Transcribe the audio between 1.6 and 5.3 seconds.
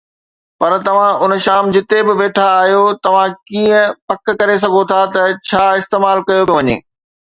جتي به ويٺا آهيو، توهان ڪيئن پڪ ڪري سگهو ٿا ته